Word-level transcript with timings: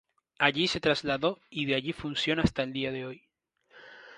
Allí 0.39 0.67
se 0.67 0.79
trasladó, 0.79 1.39
y 1.51 1.71
allí 1.75 1.93
funciona 1.93 2.41
hasta 2.41 2.63
el 2.63 2.73
día 2.73 2.91
de 2.91 3.05
hoy. 3.05 3.27